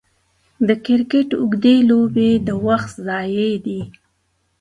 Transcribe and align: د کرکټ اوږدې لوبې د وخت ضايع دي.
د 0.67 0.69
کرکټ 0.85 1.29
اوږدې 1.41 1.75
لوبې 1.89 2.31
د 2.47 2.49
وخت 2.67 2.91
ضايع 3.07 3.53
دي. 3.65 3.81